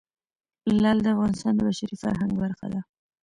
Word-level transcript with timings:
لعل 0.81 0.97
د 1.03 1.07
افغانستان 1.15 1.53
د 1.55 1.59
بشري 1.67 1.95
فرهنګ 2.03 2.33
برخه 2.43 2.67
ده. 2.73 2.81